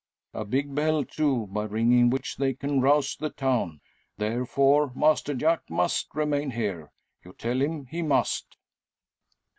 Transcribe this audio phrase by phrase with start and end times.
[0.33, 3.81] A big bell, too, by ringing which they can rouse the town.
[4.17, 6.91] Therefore, master Jack must remain here.
[7.23, 8.57] You tell him he must."